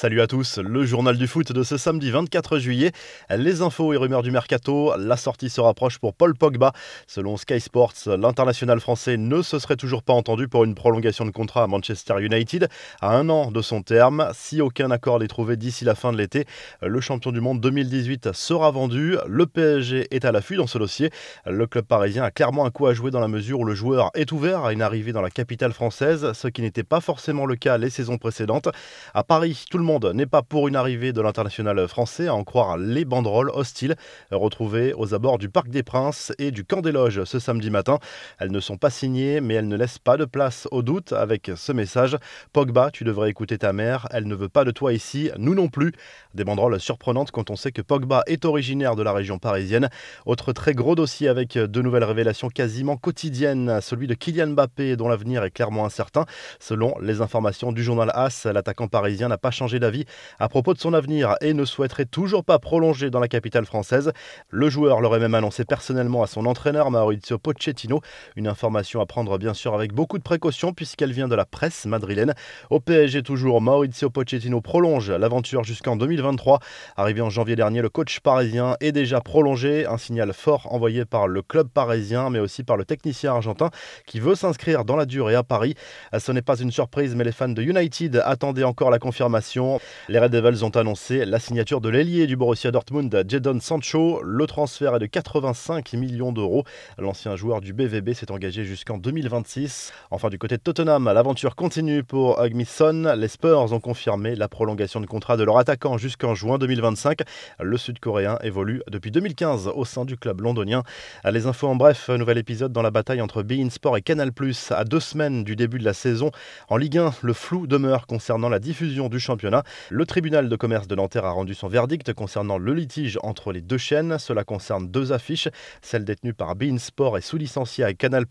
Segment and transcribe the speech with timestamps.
[0.00, 2.90] Salut à tous, le journal du foot de ce samedi 24 juillet.
[3.28, 6.72] Les infos et rumeurs du mercato, la sortie se rapproche pour Paul Pogba.
[7.06, 11.30] Selon Sky Sports, l'international français ne se serait toujours pas entendu pour une prolongation de
[11.30, 12.68] contrat à Manchester United
[13.02, 14.30] à un an de son terme.
[14.32, 16.46] Si aucun accord n'est trouvé d'ici la fin de l'été,
[16.80, 19.18] le champion du monde 2018 sera vendu.
[19.26, 21.10] Le PSG est à l'affût dans ce dossier.
[21.44, 24.10] Le club parisien a clairement un coup à jouer dans la mesure où le joueur
[24.14, 27.56] est ouvert à une arrivée dans la capitale française, ce qui n'était pas forcément le
[27.56, 28.70] cas les saisons précédentes.
[29.12, 32.44] À Paris, tout le monde n'est pas pour une arrivée de l'international français, à en
[32.44, 33.96] croire les banderoles hostiles
[34.30, 37.98] retrouvées aux abords du Parc des Princes et du Camp des Loges ce samedi matin.
[38.38, 41.50] Elles ne sont pas signées, mais elles ne laissent pas de place au doute avec
[41.56, 42.16] ce message
[42.52, 45.66] Pogba, tu devrais écouter ta mère, elle ne veut pas de toi ici, nous non
[45.66, 45.92] plus.
[46.34, 49.88] Des banderoles surprenantes quand on sait que Pogba est originaire de la région parisienne.
[50.26, 55.08] Autre très gros dossier avec de nouvelles révélations quasiment quotidiennes, celui de Kylian Mbappé dont
[55.08, 56.26] l'avenir est clairement incertain.
[56.60, 60.04] Selon les informations du journal AS, l'attaquant parisien n'a pas changé d'avis
[60.38, 64.12] à propos de son avenir et ne souhaiterait toujours pas prolonger dans la capitale française.
[64.50, 68.00] Le joueur l'aurait même annoncé personnellement à son entraîneur Maurizio Pochettino.
[68.36, 71.86] Une information à prendre bien sûr avec beaucoup de précaution puisqu'elle vient de la presse
[71.86, 72.34] madrilène.
[72.70, 76.60] Au PSG toujours, Maurizio Pochettino prolonge l'aventure jusqu'en 2023.
[76.96, 79.86] Arrivé en janvier dernier, le coach parisien est déjà prolongé.
[79.86, 83.70] Un signal fort envoyé par le club parisien mais aussi par le technicien argentin
[84.06, 85.74] qui veut s'inscrire dans la durée à Paris.
[86.18, 89.69] Ce n'est pas une surprise mais les fans de United attendaient encore la confirmation.
[90.08, 94.22] Les Red Devils ont annoncé la signature de l'ailier du Borussia Dortmund, Jadon Sancho.
[94.22, 96.64] Le transfert est de 85 millions d'euros.
[96.98, 99.92] L'ancien joueur du BVB s'est engagé jusqu'en 2026.
[100.10, 103.14] Enfin, du côté de Tottenham, l'aventure continue pour Hugminson.
[103.16, 107.20] Les Spurs ont confirmé la prolongation de contrat de leur attaquant jusqu'en juin 2025.
[107.60, 110.82] Le Sud-Coréen évolue depuis 2015 au sein du club londonien.
[111.30, 114.30] Les infos en bref, nouvel épisode dans la bataille entre Bein Sport et Canal+.
[114.70, 116.30] À deux semaines du début de la saison,
[116.68, 119.49] en Ligue 1, le flou demeure concernant la diffusion du championnat.
[119.90, 123.60] Le tribunal de commerce de Nanterre a rendu son verdict concernant le litige entre les
[123.60, 124.18] deux chaînes.
[124.18, 125.48] Cela concerne deux affiches,
[125.82, 128.24] celle détenue par Bein Sport et sous-licenciée à Canal+,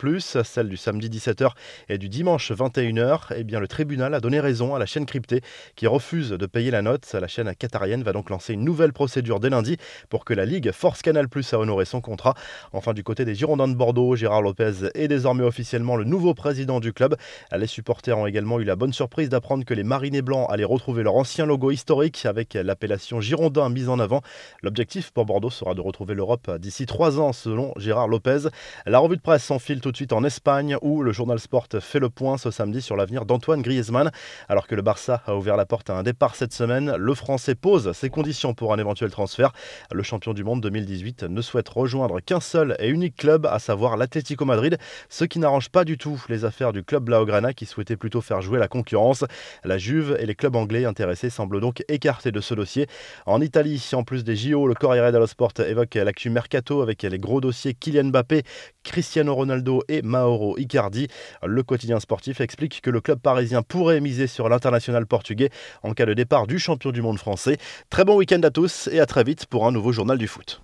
[0.44, 1.52] celle du samedi 17h
[1.90, 3.34] et du dimanche 21h.
[3.36, 5.42] Eh bien, le tribunal a donné raison à la chaîne cryptée
[5.76, 7.12] qui refuse de payer la note.
[7.14, 9.78] La chaîne qatarienne va donc lancer une nouvelle procédure dès lundi
[10.10, 12.34] pour que la Ligue force Canal+ à honorer son contrat.
[12.74, 16.80] Enfin, du côté des Girondins de Bordeaux, Gérard Lopez est désormais officiellement le nouveau président
[16.80, 17.16] du club.
[17.56, 21.04] Les supporters ont également eu la bonne surprise d'apprendre que les Marinés Blancs allaient retrouver
[21.09, 24.22] leur ancien logo historique avec l'appellation Girondin mise en avant.
[24.62, 28.50] L'objectif pour Bordeaux sera de retrouver l'Europe d'ici trois ans, selon Gérard Lopez.
[28.86, 31.98] La revue de presse s'enfile tout de suite en Espagne, où le journal Sport fait
[31.98, 34.12] le point ce samedi sur l'avenir d'Antoine Griezmann.
[34.50, 37.56] Alors que le Barça a ouvert la porte à un départ cette semaine, le Français
[37.56, 39.52] pose ses conditions pour un éventuel transfert.
[39.92, 43.98] Le champion du monde 2018 ne souhaite rejoindre qu'un seul et unique club, à savoir
[43.98, 44.78] l'Atlético Madrid,
[45.09, 48.44] ce qui n'arrange pas du tout les affaires du club Blaugrana qui souhaitait plutôt faire
[48.44, 49.25] jouer la concurrence.
[49.64, 51.30] La Juve et les clubs anglais intéressés
[51.62, 52.88] donc écartés de ce dossier.
[53.26, 57.20] En Italie, en plus des JO, le Corriere dello Sport évoque l'actu mercato avec les
[57.20, 58.44] gros dossiers Kylian Mbappé,
[58.84, 61.08] Cristiano Ronaldo et Mauro Icardi.
[61.46, 65.52] Le quotidien sportif explique que le club parisien pourrait miser sur l'international portugais
[65.84, 67.58] en cas de départ du champion du monde français.
[67.90, 70.58] Très bon week-end à tous et à très vite pour un nouveau journal du foot.